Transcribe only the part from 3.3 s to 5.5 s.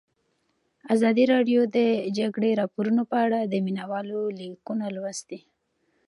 د مینه والو لیکونه لوستي.